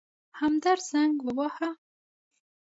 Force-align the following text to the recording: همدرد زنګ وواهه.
همدرد 0.39 0.81
زنګ 0.91 1.15
وواهه. 1.25 1.69